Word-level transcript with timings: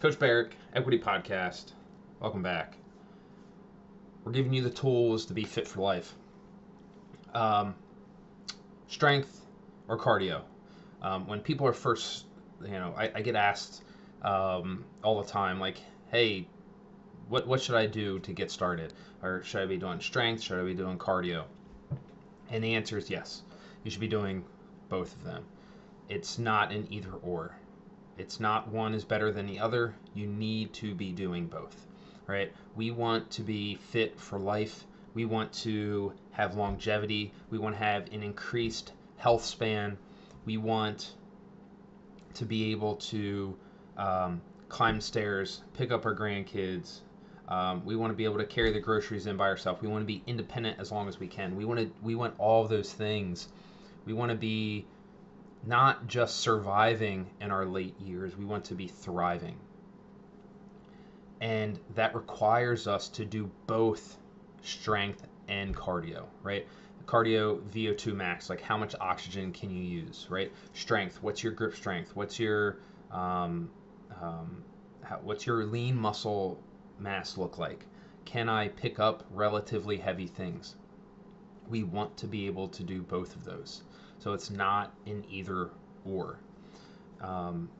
Coach 0.00 0.18
Berek, 0.18 0.52
Equity 0.72 0.98
Podcast. 0.98 1.72
Welcome 2.20 2.42
back. 2.42 2.74
We're 4.24 4.32
giving 4.32 4.54
you 4.54 4.62
the 4.62 4.70
tools 4.70 5.26
to 5.26 5.34
be 5.34 5.44
fit 5.44 5.68
for 5.68 5.82
life. 5.82 6.14
Um, 7.34 7.74
strength 8.86 9.44
or 9.88 9.98
cardio. 9.98 10.40
Um, 11.02 11.26
when 11.26 11.40
people 11.40 11.66
are 11.66 11.74
first, 11.74 12.24
you 12.64 12.70
know, 12.70 12.94
I, 12.96 13.12
I 13.16 13.20
get 13.20 13.36
asked 13.36 13.82
um, 14.22 14.86
all 15.04 15.22
the 15.22 15.28
time, 15.28 15.60
like, 15.60 15.76
hey, 16.10 16.48
what, 17.28 17.46
what 17.46 17.60
should 17.60 17.76
I 17.76 17.84
do 17.84 18.20
to 18.20 18.32
get 18.32 18.50
started? 18.50 18.94
Or 19.22 19.42
should 19.42 19.60
I 19.60 19.66
be 19.66 19.76
doing 19.76 20.00
strength? 20.00 20.42
Should 20.42 20.60
I 20.60 20.64
be 20.64 20.72
doing 20.72 20.96
cardio? 20.96 21.44
And 22.48 22.64
the 22.64 22.74
answer 22.74 22.96
is 22.96 23.10
yes. 23.10 23.42
You 23.84 23.90
should 23.90 24.00
be 24.00 24.08
doing 24.08 24.46
both 24.88 25.14
of 25.14 25.24
them. 25.24 25.44
It's 26.08 26.38
not 26.38 26.72
an 26.72 26.86
either 26.88 27.12
or. 27.22 27.54
It's 28.20 28.38
not 28.38 28.68
one 28.68 28.92
is 28.92 29.02
better 29.02 29.32
than 29.32 29.46
the 29.46 29.58
other. 29.58 29.94
You 30.14 30.26
need 30.26 30.74
to 30.74 30.94
be 30.94 31.10
doing 31.10 31.46
both, 31.46 31.86
right? 32.26 32.52
We 32.76 32.90
want 32.90 33.30
to 33.30 33.42
be 33.42 33.76
fit 33.76 34.20
for 34.20 34.38
life. 34.38 34.84
We 35.14 35.24
want 35.24 35.50
to 35.64 36.12
have 36.32 36.54
longevity. 36.54 37.32
We 37.48 37.58
want 37.58 37.76
to 37.76 37.82
have 37.82 38.12
an 38.12 38.22
increased 38.22 38.92
health 39.16 39.42
span. 39.42 39.96
We 40.44 40.58
want 40.58 41.14
to 42.34 42.44
be 42.44 42.70
able 42.72 42.96
to 42.96 43.56
um, 43.96 44.42
climb 44.68 45.00
stairs, 45.00 45.62
pick 45.72 45.90
up 45.90 46.04
our 46.04 46.14
grandkids. 46.14 47.00
Um, 47.48 47.82
we 47.86 47.96
want 47.96 48.12
to 48.12 48.16
be 48.16 48.24
able 48.24 48.38
to 48.38 48.44
carry 48.44 48.70
the 48.70 48.80
groceries 48.80 49.26
in 49.26 49.38
by 49.38 49.48
ourselves. 49.48 49.80
We 49.80 49.88
want 49.88 50.02
to 50.02 50.06
be 50.06 50.22
independent 50.26 50.78
as 50.78 50.92
long 50.92 51.08
as 51.08 51.18
we 51.18 51.26
can. 51.26 51.56
We 51.56 51.64
want 51.64 51.80
to 51.80 51.90
we 52.02 52.14
want 52.14 52.34
all 52.36 52.68
those 52.68 52.92
things. 52.92 53.48
We 54.04 54.12
want 54.12 54.30
to 54.30 54.36
be 54.36 54.84
not 55.64 56.06
just 56.06 56.38
surviving 56.38 57.26
in 57.40 57.50
our 57.50 57.66
late 57.66 57.98
years. 58.00 58.36
We 58.36 58.44
want 58.44 58.64
to 58.66 58.74
be 58.74 58.88
thriving. 58.88 59.56
And 61.40 61.78
that 61.94 62.14
requires 62.14 62.86
us 62.86 63.08
to 63.10 63.24
do 63.24 63.50
both 63.66 64.18
strength 64.62 65.26
and 65.48 65.74
cardio, 65.74 66.26
right? 66.42 66.66
Cardio 67.06 67.60
VO2 67.70 68.14
max, 68.14 68.48
like 68.48 68.60
how 68.60 68.76
much 68.76 68.94
oxygen 69.00 69.52
can 69.52 69.70
you 69.70 69.82
use, 69.82 70.26
right? 70.30 70.52
Strength, 70.74 71.22
what's 71.22 71.42
your 71.42 71.52
grip 71.52 71.74
strength? 71.74 72.14
What's 72.14 72.38
your 72.38 72.78
um, 73.10 73.70
um, 74.20 74.62
how, 75.02 75.18
what's 75.22 75.46
your 75.46 75.64
lean 75.64 75.96
muscle 75.96 76.62
mass 76.98 77.36
look 77.36 77.58
like? 77.58 77.84
Can 78.24 78.48
I 78.48 78.68
pick 78.68 79.00
up 79.00 79.24
relatively 79.30 79.96
heavy 79.96 80.26
things? 80.26 80.76
We 81.68 81.82
want 81.82 82.16
to 82.18 82.26
be 82.26 82.46
able 82.46 82.68
to 82.68 82.82
do 82.82 83.02
both 83.02 83.34
of 83.34 83.44
those. 83.44 83.82
So 84.20 84.34
it's 84.34 84.50
not 84.50 84.92
in 85.06 85.24
either 85.30 85.70
or. 86.04 86.38
Um, 87.22 87.70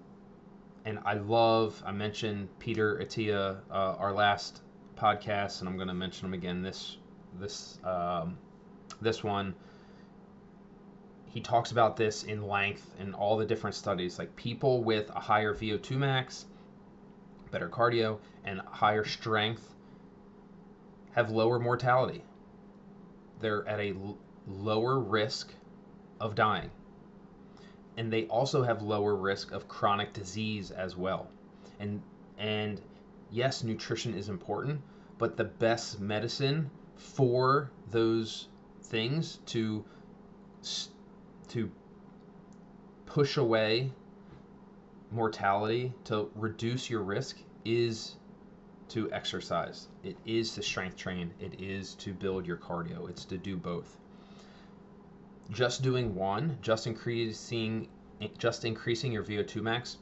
and 0.87 0.99
I 1.05 1.15
love, 1.15 1.83
I 1.85 1.93
mentioned 1.93 2.49
Peter 2.59 2.97
Attia, 2.97 3.59
uh, 3.71 3.97
our 3.99 4.13
last 4.13 4.63
podcast, 4.97 5.61
and 5.61 5.69
I'm 5.69 5.77
going 5.77 5.89
to 5.89 5.95
mention 5.95 6.27
him 6.27 6.35
again 6.35 6.63
this 6.63 6.97
this 7.39 7.79
um, 7.85 8.39
this 9.03 9.23
one. 9.23 9.55
He 11.27 11.41
talks 11.43 11.73
about 11.73 11.97
this 11.97 12.25
in 12.25 12.49
length 12.49 12.95
in 12.99 13.13
all 13.13 13.37
the 13.37 13.45
different 13.45 13.77
studies. 13.77 14.19
Like 14.19 14.35
people 14.35 14.83
with 14.83 15.11
a 15.11 15.21
higher 15.21 15.55
VO2 15.55 15.91
max, 15.99 16.47
better 17.51 17.69
cardio, 17.69 18.19
and 18.45 18.61
higher 18.63 19.05
strength 19.05 19.75
have 21.13 21.31
lower 21.31 21.59
mortality. 21.59 22.25
They're 23.41 23.69
at 23.69 23.79
a 23.79 23.91
l- 23.91 24.19
lower 24.49 24.99
risk 24.99 25.53
of 26.21 26.35
dying. 26.35 26.71
And 27.97 28.13
they 28.13 28.27
also 28.27 28.63
have 28.63 28.83
lower 28.83 29.17
risk 29.17 29.53
of 29.53 29.69
chronic 29.69 30.13
disease 30.13 30.71
as 30.71 30.97
well. 30.97 31.29
And 31.79 32.03
and 32.39 32.81
yes, 33.31 33.65
nutrition 33.65 34.15
is 34.15 34.29
important, 34.29 34.81
but 35.19 35.37
the 35.37 35.45
best 35.45 36.01
medicine 36.01 36.71
for 36.97 37.71
those 37.91 38.49
things 38.83 39.39
to 39.47 39.85
to 41.49 41.71
push 43.07 43.37
away 43.37 43.91
mortality 45.11 45.93
to 46.05 46.31
reduce 46.35 46.89
your 46.89 47.03
risk 47.03 47.39
is 47.65 48.17
to 48.89 49.11
exercise 49.13 49.89
it 50.05 50.17
is 50.25 50.55
to 50.55 50.63
strength 50.63 50.97
train 50.97 51.33
it 51.41 51.61
is 51.61 51.95
to 51.95 52.13
build 52.13 52.47
your 52.47 52.57
cardio 52.57 53.09
it's 53.09 53.25
to 53.25 53.37
do 53.37 53.57
both 53.57 53.97
just 55.51 55.83
doing 55.83 56.15
one 56.15 56.59
just 56.63 56.87
increasing 56.87 57.89
just 58.39 58.65
increasing 58.65 59.13
your 59.13 59.25
vo2 59.25 59.63
max 59.63 59.99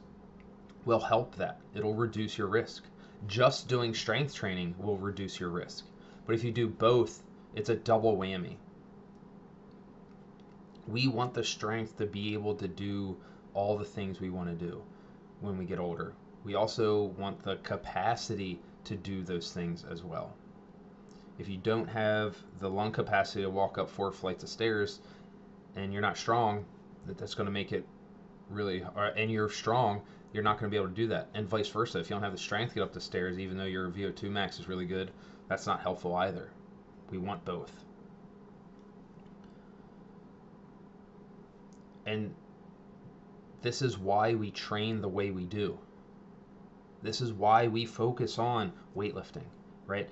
will 0.85 0.99
help 0.99 1.35
that 1.35 1.59
it'll 1.73 1.93
reduce 1.93 2.37
your 2.37 2.47
risk 2.47 2.83
just 3.27 3.67
doing 3.67 3.93
strength 3.93 4.33
training 4.33 4.73
will 4.77 4.97
reduce 4.97 5.39
your 5.39 5.49
risk 5.49 5.85
but 6.25 6.35
if 6.35 6.43
you 6.43 6.51
do 6.51 6.67
both 6.67 7.23
it's 7.55 7.69
a 7.69 7.75
double 7.75 8.17
whammy 8.17 8.55
we 10.89 11.07
want 11.07 11.33
the 11.33 11.43
strength 11.43 11.97
to 11.97 12.05
be 12.05 12.33
able 12.33 12.55
to 12.55 12.67
do 12.67 13.15
all 13.53 13.77
the 13.77 13.85
things 13.85 14.19
we 14.19 14.29
want 14.29 14.49
to 14.49 14.65
do 14.65 14.81
when 15.39 15.57
we 15.57 15.65
get 15.65 15.79
older. 15.79 16.13
We 16.43 16.55
also 16.55 17.03
want 17.17 17.43
the 17.43 17.57
capacity 17.57 18.59
to 18.85 18.95
do 18.95 19.21
those 19.21 19.51
things 19.51 19.85
as 19.89 20.03
well. 20.03 20.33
If 21.37 21.47
you 21.47 21.57
don't 21.57 21.87
have 21.87 22.37
the 22.59 22.69
lung 22.69 22.91
capacity 22.91 23.43
to 23.43 23.49
walk 23.49 23.77
up 23.77 23.89
four 23.89 24.11
flights 24.11 24.43
of 24.43 24.49
stairs 24.49 24.99
and 25.75 25.93
you're 25.93 26.01
not 26.01 26.17
strong, 26.17 26.65
that 27.05 27.17
that's 27.17 27.35
going 27.35 27.45
to 27.45 27.51
make 27.51 27.71
it 27.71 27.85
really 28.49 28.83
and 29.15 29.31
you're 29.31 29.49
strong, 29.49 30.01
you're 30.33 30.43
not 30.43 30.59
going 30.59 30.69
to 30.69 30.73
be 30.73 30.77
able 30.77 30.89
to 30.89 30.95
do 30.95 31.07
that. 31.07 31.29
And 31.33 31.47
vice 31.47 31.69
versa. 31.69 31.99
If 31.99 32.09
you 32.09 32.15
don't 32.15 32.23
have 32.23 32.31
the 32.31 32.37
strength 32.37 32.69
to 32.69 32.75
get 32.75 32.83
up 32.83 32.93
the 32.93 33.01
stairs 33.01 33.39
even 33.39 33.57
though 33.57 33.65
your 33.65 33.89
VO2 33.89 34.23
max 34.29 34.59
is 34.59 34.67
really 34.67 34.85
good, 34.85 35.11
that's 35.47 35.65
not 35.65 35.81
helpful 35.81 36.15
either. 36.15 36.51
We 37.09 37.17
want 37.17 37.45
both. 37.45 37.71
And 42.05 42.33
this 43.61 43.81
is 43.81 43.97
why 43.97 44.35
we 44.35 44.51
train 44.51 45.01
the 45.01 45.07
way 45.07 45.31
we 45.31 45.45
do. 45.45 45.77
This 47.01 47.21
is 47.21 47.31
why 47.31 47.67
we 47.67 47.85
focus 47.85 48.39
on 48.39 48.73
weightlifting, 48.95 49.45
right? 49.85 50.09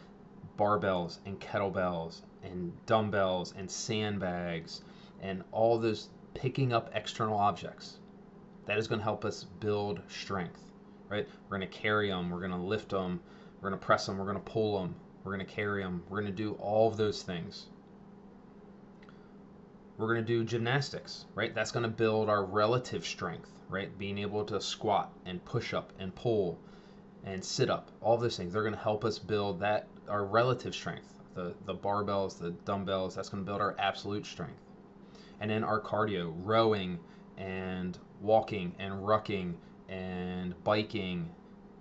Barbells 0.58 1.18
and 1.26 1.40
kettlebells 1.40 2.22
and 2.44 2.74
dumbbells 2.86 3.54
and 3.58 3.70
sandbags 3.70 4.82
and 5.22 5.44
all 5.52 5.78
those 5.78 6.10
picking 6.34 6.74
up 6.74 6.90
external 6.94 7.38
objects. 7.38 7.98
That 8.66 8.78
is 8.78 8.88
going 8.88 9.00
to 9.00 9.04
help 9.04 9.26
us 9.26 9.44
build 9.44 10.02
strength, 10.08 10.62
right? 11.10 11.28
We're 11.50 11.58
going 11.58 11.70
to 11.70 11.78
carry 11.78 12.10
them, 12.10 12.30
we're 12.30 12.40
going 12.40 12.52
to 12.52 12.58
lift 12.58 12.90
them, 12.90 13.20
we're 13.62 13.70
going 13.70 13.80
to 13.80 13.86
press 13.86 14.06
them, 14.06 14.18
we're 14.18 14.26
going 14.26 14.44
to 14.44 14.52
pull 14.52 14.80
them, 14.80 14.96
we're 15.24 15.34
going 15.34 15.46
to 15.46 15.52
carry 15.52 15.84
them, 15.84 16.04
we're 16.10 16.22
going 16.22 16.32
to 16.32 16.38
do 16.38 16.54
all 16.54 16.88
of 16.88 16.98
those 16.98 17.24
things 17.24 17.68
we're 19.98 20.14
going 20.14 20.24
to 20.24 20.28
do 20.28 20.44
gymnastics, 20.44 21.26
right? 21.34 21.54
That's 21.54 21.72
going 21.72 21.84
to 21.84 21.90
build 21.90 22.30
our 22.30 22.44
relative 22.44 23.06
strength, 23.06 23.50
right? 23.68 23.96
Being 23.98 24.20
able 24.20 24.46
to 24.46 24.62
squat 24.62 25.12
and 25.26 25.44
push 25.44 25.74
up 25.74 25.92
and 26.00 26.14
pull 26.14 26.60
and 27.24 27.44
sit 27.44 27.70
up, 27.70 27.90
all 28.02 28.18
those 28.18 28.38
things. 28.38 28.54
They're 28.54 28.62
going 28.62 28.76
to 28.76 28.80
help 28.80 29.04
us 29.04 29.18
build 29.18 29.60
that 29.62 29.88
our 30.08 30.24
relative 30.24 30.76
strength. 30.76 31.14
The 31.34 31.54
the 31.66 31.76
barbells, 31.76 32.38
the 32.38 32.52
dumbbells, 32.52 33.16
that's 33.16 33.30
going 33.30 33.44
to 33.44 33.46
build 33.46 33.62
our 33.62 33.76
absolute 33.78 34.26
strength. 34.26 34.62
And 35.40 35.50
then 35.50 35.64
our 35.64 35.80
cardio, 35.80 36.34
rowing 36.38 37.00
and 37.38 37.98
walking 38.22 38.74
and 38.80 38.94
rucking 38.94 39.54
and 39.90 40.56
biking 40.64 41.30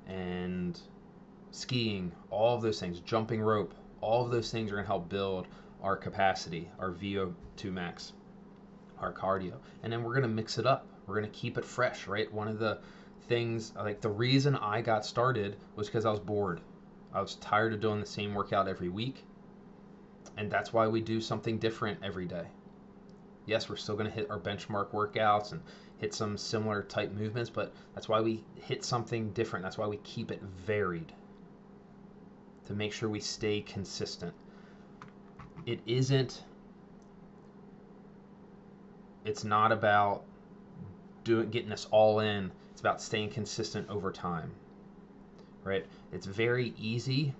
and 0.06 0.78
skiing, 1.50 2.12
all 2.30 2.54
of 2.54 2.62
those 2.62 2.78
things, 2.78 3.00
jumping 3.00 3.40
rope, 3.40 3.74
all 4.00 4.24
of 4.24 4.30
those 4.30 4.50
things 4.50 4.70
are 4.70 4.74
going 4.74 4.84
to 4.84 4.88
help 4.88 5.08
build 5.08 5.48
our 5.82 5.96
capacity, 5.96 6.70
our 6.78 6.90
VO2 6.92 7.72
max, 7.72 8.12
our 9.00 9.12
cardio. 9.12 9.54
And 9.82 9.92
then 9.92 10.02
we're 10.02 10.12
going 10.12 10.22
to 10.22 10.28
mix 10.28 10.58
it 10.58 10.66
up. 10.66 10.86
We're 11.06 11.18
going 11.18 11.30
to 11.30 11.38
keep 11.38 11.56
it 11.56 11.64
fresh, 11.64 12.06
right? 12.06 12.32
One 12.32 12.48
of 12.48 12.58
the 12.58 12.78
things, 13.28 13.72
like 13.76 14.00
the 14.00 14.08
reason 14.08 14.56
I 14.56 14.80
got 14.80 15.04
started 15.04 15.56
was 15.74 15.86
because 15.86 16.04
I 16.04 16.10
was 16.10 16.20
bored. 16.20 16.60
I 17.12 17.20
was 17.20 17.36
tired 17.36 17.72
of 17.72 17.80
doing 17.80 18.00
the 18.00 18.06
same 18.06 18.34
workout 18.34 18.68
every 18.68 18.88
week. 18.88 19.24
And 20.36 20.50
that's 20.50 20.72
why 20.72 20.86
we 20.86 21.00
do 21.00 21.20
something 21.20 21.58
different 21.58 21.98
every 22.02 22.26
day. 22.26 22.44
Yes, 23.46 23.68
we're 23.68 23.76
still 23.76 23.96
going 23.96 24.10
to 24.10 24.14
hit 24.14 24.30
our 24.30 24.38
benchmark 24.38 24.90
workouts 24.90 25.52
and 25.52 25.62
hit 25.98 26.12
some 26.12 26.36
similar 26.36 26.82
type 26.82 27.12
movements, 27.12 27.48
but 27.48 27.72
that's 27.94 28.08
why 28.08 28.20
we 28.20 28.44
hit 28.56 28.84
something 28.84 29.30
different. 29.30 29.62
That's 29.62 29.78
why 29.78 29.86
we 29.86 29.96
keep 29.98 30.30
it 30.30 30.42
varied 30.42 31.12
to 32.66 32.74
make 32.74 32.92
sure 32.92 33.08
we 33.08 33.20
stay 33.20 33.60
consistent. 33.60 34.34
It 35.64 35.80
isn't 35.86 36.42
it's 39.24 39.42
not 39.42 39.72
about 39.72 40.22
doing 41.24 41.50
getting 41.50 41.72
us 41.72 41.86
all 41.90 42.20
in. 42.20 42.52
It's 42.72 42.80
about 42.80 43.00
staying 43.00 43.30
consistent 43.30 43.88
over 43.88 44.12
time 44.12 44.52
right? 45.66 45.84
It's 46.12 46.26
very 46.26 46.72
easy 46.78 47.34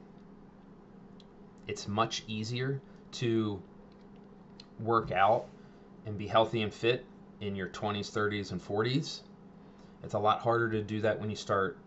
it's 1.68 1.88
much 1.88 2.22
easier 2.28 2.80
to 3.12 3.60
work 4.78 5.10
out 5.10 5.46
and 6.06 6.16
be 6.16 6.26
healthy 6.26 6.62
and 6.62 6.72
fit 6.72 7.04
in 7.40 7.54
your 7.54 7.68
20s 7.68 8.10
30s 8.10 8.52
and 8.52 8.62
40s 8.62 9.20
it's 10.02 10.14
a 10.14 10.18
lot 10.18 10.40
harder 10.40 10.70
to 10.70 10.82
do 10.82 11.00
that 11.00 11.18
when 11.20 11.30
you 11.30 11.36
start 11.36 11.78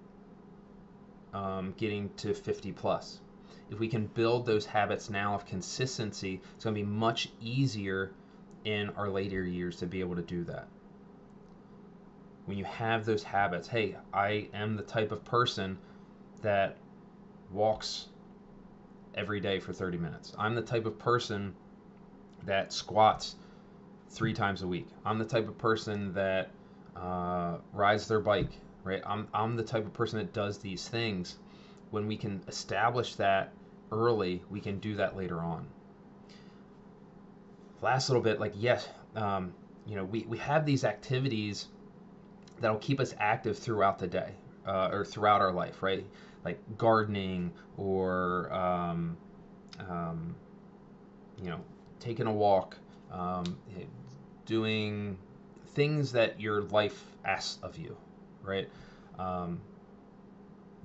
um, 1.34 1.74
getting 1.78 2.10
to 2.18 2.34
50 2.34 2.72
plus. 2.74 3.20
If 3.70 3.80
we 3.80 3.88
can 3.88 4.08
build 4.08 4.46
those 4.46 4.66
habits 4.66 5.10
now 5.10 5.36
of 5.36 5.46
consistency, 5.46 6.42
it's 6.56 6.64
going 6.64 6.76
to 6.76 6.82
be 6.82 6.88
much 6.88 7.30
easier 7.40 8.12
in 8.66 8.90
our 8.92 9.10
later 9.10 9.44
years 9.46 9.78
to 9.78 9.86
be 9.86 10.00
able 10.00 10.16
to 10.16 10.22
do 10.22 10.44
that. 10.46 10.68
When 12.46 12.58
you 12.58 12.66
have 12.66 13.06
those 13.06 13.24
habits, 13.24 13.68
hey, 13.68 13.96
I 14.12 14.50
am 14.54 14.76
the 14.76 14.84
type 14.84 15.12
of 15.12 15.24
person 15.24 15.78
that 16.42 16.78
walks 17.52 18.08
every 19.14 19.40
day 19.40 19.60
for 19.60 19.72
30 19.72 19.98
minutes. 19.98 20.34
I'm 20.38 20.56
the 20.56 20.62
type 20.62 20.86
of 20.86 20.98
person 20.98 21.54
that 22.46 22.74
squats 22.74 23.36
three 24.10 24.34
times 24.34 24.62
a 24.62 24.68
week. 24.68 24.88
I'm 25.06 25.20
the 25.20 25.26
type 25.26 25.48
of 25.48 25.58
person 25.58 26.14
that 26.14 26.50
uh, 26.96 27.58
rides 27.74 28.08
their 28.08 28.20
bike, 28.20 28.52
right? 28.84 29.02
I'm, 29.06 29.28
I'm 29.34 29.56
the 29.56 29.64
type 29.64 29.86
of 29.86 29.94
person 29.94 30.20
that 30.20 30.34
does 30.34 30.58
these 30.58 30.88
things. 30.88 31.38
When 31.92 32.08
we 32.08 32.18
can 32.18 32.44
establish 32.48 33.16
that 33.16 33.54
early, 33.92 34.44
we 34.50 34.60
can 34.60 34.80
do 34.80 34.96
that 34.96 35.16
later 35.16 35.40
on. 35.40 35.66
Last 37.82 38.10
little 38.10 38.22
bit, 38.22 38.40
like, 38.40 38.54
yes, 38.56 38.88
um, 39.16 39.54
you 39.86 39.96
know, 39.96 40.04
we, 40.04 40.26
we 40.28 40.38
have 40.40 40.66
these 40.66 40.84
activities 40.84 41.68
that'll 42.60 42.78
keep 42.78 43.00
us 43.00 43.16
active 43.20 43.58
throughout 43.58 44.00
the 44.00 44.08
day 44.08 44.34
uh, 44.68 44.90
or 44.92 45.06
throughout 45.06 45.42
our 45.42 45.52
life, 45.52 45.82
right? 45.82 46.06
Like 46.44 46.60
gardening 46.78 47.52
or, 47.78 48.52
um, 48.54 49.18
um, 49.80 50.36
you 51.42 51.50
know, 51.50 51.60
taking 52.00 52.28
a 52.28 52.32
walk, 52.32 52.78
um, 53.12 53.58
doing 54.46 55.18
things 55.74 56.12
that 56.14 56.40
your 56.40 56.62
life 56.62 57.06
asks 57.24 57.60
of 57.64 57.78
you, 57.78 57.96
right? 58.44 58.70
Um, 59.18 59.62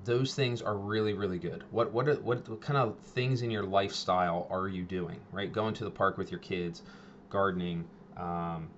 those 0.03 0.35
things 0.35 0.61
are 0.61 0.75
really 0.75 1.13
really 1.13 1.39
good. 1.39 1.63
What 1.71 1.91
what, 1.91 2.07
are, 2.07 2.15
what 2.15 2.47
what 2.47 2.61
kind 2.61 2.77
of 2.77 2.97
things 2.99 3.41
in 3.41 3.49
your 3.49 3.63
lifestyle 3.63 4.47
are 4.49 4.67
you 4.67 4.83
doing? 4.83 5.19
Right, 5.31 5.51
going 5.51 5.73
to 5.75 5.83
the 5.83 5.91
park 5.91 6.17
with 6.17 6.31
your 6.31 6.39
kids, 6.39 6.83
gardening, 7.29 7.85
um, 8.15 8.69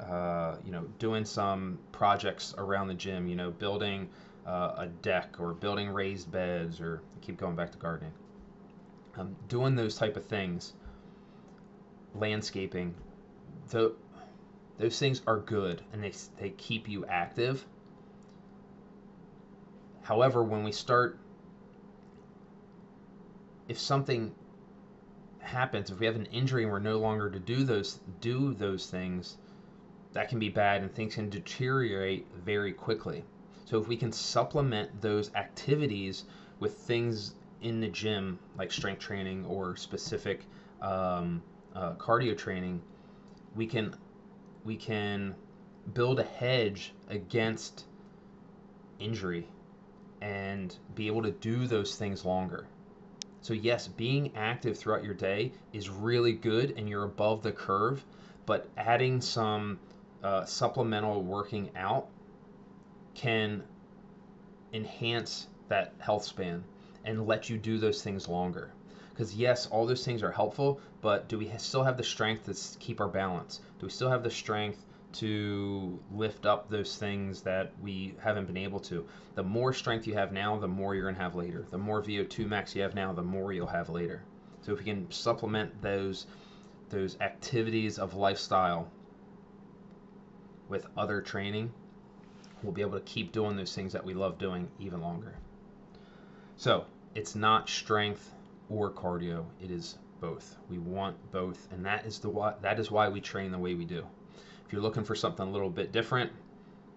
uh, 0.00 0.56
you 0.64 0.70
know, 0.70 0.82
doing 0.98 1.24
some 1.24 1.78
projects 1.92 2.54
around 2.58 2.88
the 2.88 2.94
gym. 2.94 3.26
You 3.26 3.36
know, 3.36 3.50
building 3.50 4.08
uh, 4.46 4.74
a 4.76 4.86
deck 4.86 5.36
or 5.38 5.54
building 5.54 5.88
raised 5.88 6.30
beds, 6.30 6.80
or 6.80 7.00
keep 7.22 7.38
going 7.38 7.56
back 7.56 7.72
to 7.72 7.78
gardening. 7.78 8.12
Um, 9.16 9.34
doing 9.48 9.76
those 9.76 9.96
type 9.96 10.16
of 10.16 10.24
things, 10.24 10.72
landscaping, 12.14 12.94
the, 13.70 13.94
those 14.78 14.98
things 14.98 15.22
are 15.26 15.38
good 15.38 15.82
and 15.92 16.02
they, 16.02 16.12
they 16.38 16.50
keep 16.50 16.88
you 16.88 17.04
active 17.06 17.64
However, 20.04 20.44
when 20.44 20.62
we 20.62 20.70
start, 20.70 21.18
if 23.68 23.78
something 23.78 24.34
happens, 25.38 25.90
if 25.90 25.98
we 25.98 26.04
have 26.04 26.16
an 26.16 26.26
injury 26.26 26.64
and 26.64 26.70
we're 26.72 26.78
no 26.78 26.98
longer 26.98 27.30
to 27.30 27.38
do 27.38 27.64
those 27.64 28.00
do 28.20 28.52
those 28.52 28.90
things, 28.90 29.38
that 30.12 30.28
can 30.28 30.38
be 30.38 30.50
bad 30.50 30.82
and 30.82 30.94
things 30.94 31.14
can 31.14 31.30
deteriorate 31.30 32.26
very 32.34 32.72
quickly. 32.72 33.24
So 33.64 33.78
if 33.78 33.88
we 33.88 33.96
can 33.96 34.12
supplement 34.12 35.00
those 35.00 35.34
activities 35.34 36.24
with 36.60 36.74
things 36.76 37.34
in 37.62 37.80
the 37.80 37.88
gym 37.88 38.38
like 38.58 38.70
strength 38.70 39.00
training 39.00 39.46
or 39.46 39.74
specific 39.74 40.44
um, 40.82 41.42
uh, 41.74 41.94
cardio 41.94 42.36
training, 42.36 42.82
we 43.54 43.66
can 43.66 43.94
we 44.64 44.76
can 44.76 45.34
build 45.92 46.18
a 46.18 46.24
hedge 46.24 46.92
against 47.08 47.84
injury 48.98 49.46
and 50.20 50.74
be 50.94 51.06
able 51.06 51.22
to 51.22 51.30
do 51.30 51.66
those 51.66 51.96
things 51.96 52.24
longer. 52.24 52.66
So, 53.42 53.52
yes, 53.52 53.88
being 53.88 54.34
active 54.34 54.78
throughout 54.78 55.04
your 55.04 55.12
day 55.12 55.52
is 55.74 55.90
really 55.90 56.32
good 56.32 56.74
and 56.78 56.88
you're 56.88 57.04
above 57.04 57.42
the 57.42 57.52
curve, 57.52 58.02
but 58.46 58.66
adding 58.78 59.20
some 59.20 59.78
uh, 60.22 60.46
supplemental 60.46 61.22
working 61.22 61.70
out 61.76 62.08
can 63.14 63.62
enhance 64.72 65.46
that 65.68 65.92
health 65.98 66.24
span 66.24 66.64
and 67.04 67.26
let 67.26 67.50
you 67.50 67.58
do 67.58 67.76
those 67.76 68.02
things 68.02 68.28
longer. 68.28 68.72
Because, 69.14 69.34
yes, 69.34 69.66
all 69.66 69.86
those 69.86 70.04
things 70.04 70.22
are 70.22 70.32
helpful, 70.32 70.80
but 71.00 71.28
do 71.28 71.38
we 71.38 71.50
still 71.56 71.84
have 71.84 71.96
the 71.96 72.02
strength 72.02 72.46
to 72.46 72.78
keep 72.78 73.00
our 73.00 73.08
balance? 73.08 73.60
Do 73.78 73.86
we 73.86 73.90
still 73.90 74.10
have 74.10 74.24
the 74.24 74.30
strength 74.30 74.84
to 75.14 76.00
lift 76.12 76.44
up 76.44 76.68
those 76.68 76.96
things 76.96 77.40
that 77.42 77.70
we 77.80 78.14
haven't 78.20 78.46
been 78.46 78.56
able 78.56 78.80
to. 78.80 79.06
The 79.36 79.44
more 79.44 79.72
strength 79.72 80.08
you 80.08 80.14
have 80.14 80.32
now, 80.32 80.58
the 80.58 80.66
more 80.66 80.94
you're 80.94 81.04
going 81.04 81.14
to 81.14 81.20
have 81.20 81.36
later. 81.36 81.64
The 81.70 81.78
more 81.78 82.02
VO2 82.02 82.48
max 82.48 82.74
you 82.74 82.82
have 82.82 82.96
now, 82.96 83.12
the 83.12 83.22
more 83.22 83.52
you'll 83.52 83.68
have 83.68 83.88
later. 83.88 84.22
So 84.62 84.72
if 84.72 84.78
we 84.78 84.84
can 84.84 85.10
supplement 85.10 85.80
those 85.80 86.26
those 86.90 87.16
activities 87.20 87.98
of 87.98 88.14
lifestyle 88.14 88.88
with 90.68 90.86
other 90.96 91.20
training, 91.20 91.72
we'll 92.62 92.72
be 92.72 92.82
able 92.82 92.98
to 92.98 93.04
keep 93.04 93.32
doing 93.32 93.56
those 93.56 93.74
things 93.74 93.92
that 93.92 94.04
we 94.04 94.14
love 94.14 94.38
doing 94.38 94.68
even 94.78 95.00
longer. 95.00 95.34
So, 96.56 96.84
it's 97.14 97.34
not 97.34 97.68
strength 97.68 98.32
or 98.70 98.90
cardio, 98.90 99.44
it 99.62 99.70
is 99.70 99.98
both. 100.20 100.56
We 100.70 100.78
want 100.78 101.16
both, 101.30 101.68
and 101.70 101.84
that 101.84 102.06
is 102.06 102.18
the 102.18 102.30
why, 102.30 102.54
that 102.62 102.78
is 102.78 102.90
why 102.90 103.08
we 103.08 103.20
train 103.20 103.50
the 103.50 103.58
way 103.58 103.74
we 103.74 103.84
do. 103.84 104.06
If 104.66 104.72
you're 104.72 104.82
looking 104.82 105.04
for 105.04 105.14
something 105.14 105.46
a 105.46 105.50
little 105.50 105.70
bit 105.70 105.92
different, 105.92 106.32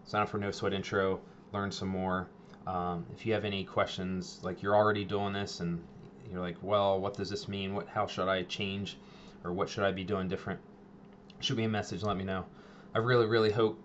sign 0.05 0.21
up 0.21 0.29
for 0.29 0.37
No 0.37 0.51
Sweat 0.51 0.73
Intro, 0.73 1.19
learn 1.51 1.71
some 1.71 1.89
more. 1.89 2.29
Um, 2.65 3.05
if 3.13 3.25
you 3.25 3.33
have 3.33 3.45
any 3.45 3.63
questions, 3.63 4.39
like 4.43 4.61
you're 4.61 4.75
already 4.75 5.05
doing 5.05 5.33
this 5.33 5.59
and 5.59 5.81
you're 6.31 6.41
like, 6.41 6.57
well, 6.61 6.99
what 6.99 7.15
does 7.15 7.29
this 7.29 7.47
mean? 7.47 7.73
What, 7.73 7.87
how 7.87 8.07
should 8.07 8.27
I 8.27 8.43
change, 8.43 8.97
or 9.43 9.53
what 9.53 9.69
should 9.69 9.83
I 9.83 9.91
be 9.91 10.03
doing 10.03 10.27
different? 10.27 10.59
Shoot 11.39 11.57
me 11.57 11.65
a 11.65 11.69
message, 11.69 12.03
let 12.03 12.17
me 12.17 12.23
know. 12.23 12.45
I 12.95 12.99
really, 12.99 13.25
really 13.25 13.51
hope 13.51 13.79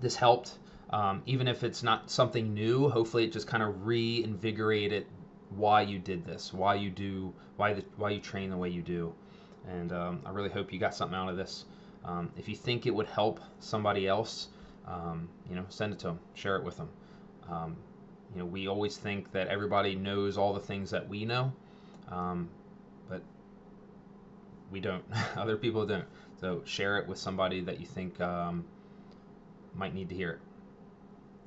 this 0.00 0.16
helped. 0.16 0.58
Um, 0.90 1.22
even 1.26 1.48
if 1.48 1.64
it's 1.64 1.82
not 1.82 2.10
something 2.10 2.54
new, 2.54 2.88
hopefully 2.88 3.24
it 3.24 3.32
just 3.32 3.46
kind 3.46 3.62
of 3.62 3.86
reinvigorated 3.86 5.06
why 5.56 5.82
you 5.82 5.98
did 5.98 6.24
this, 6.24 6.52
why 6.52 6.74
you 6.74 6.90
do, 6.90 7.32
why 7.56 7.72
the, 7.74 7.84
why 7.96 8.10
you 8.10 8.20
train 8.20 8.50
the 8.50 8.56
way 8.56 8.68
you 8.68 8.82
do, 8.82 9.14
and 9.68 9.92
um, 9.92 10.20
I 10.24 10.30
really 10.30 10.50
hope 10.50 10.72
you 10.72 10.78
got 10.78 10.94
something 10.94 11.16
out 11.16 11.28
of 11.28 11.36
this. 11.36 11.64
Um, 12.04 12.30
if 12.36 12.48
you 12.48 12.56
think 12.56 12.86
it 12.86 12.94
would 12.94 13.06
help 13.06 13.40
somebody 13.60 14.06
else, 14.06 14.48
um, 14.86 15.28
you 15.48 15.56
know, 15.56 15.64
send 15.68 15.92
it 15.92 15.98
to 16.00 16.08
them, 16.08 16.18
share 16.34 16.56
it 16.56 16.64
with 16.64 16.76
them. 16.76 16.88
Um, 17.50 17.76
you 18.32 18.40
know, 18.40 18.46
we 18.46 18.68
always 18.68 18.96
think 18.96 19.32
that 19.32 19.48
everybody 19.48 19.94
knows 19.94 20.36
all 20.36 20.52
the 20.52 20.60
things 20.60 20.90
that 20.90 21.08
we 21.08 21.24
know, 21.24 21.52
um, 22.08 22.48
but 23.08 23.22
we 24.70 24.80
don't. 24.80 25.04
Other 25.36 25.56
people 25.56 25.86
don't. 25.86 26.04
So 26.40 26.62
share 26.64 26.98
it 26.98 27.08
with 27.08 27.18
somebody 27.18 27.60
that 27.62 27.80
you 27.80 27.86
think 27.86 28.20
um, 28.20 28.64
might 29.74 29.94
need 29.94 30.08
to 30.10 30.14
hear 30.14 30.30
it. 30.30 30.38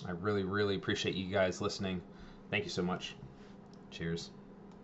I 0.08 0.12
really, 0.12 0.44
really 0.44 0.76
appreciate 0.76 1.16
you 1.16 1.32
guys 1.32 1.62
listening. 1.62 2.02
Thank 2.50 2.64
you 2.64 2.70
so 2.70 2.84
much. 2.84 3.16
Cheers. 3.98 4.30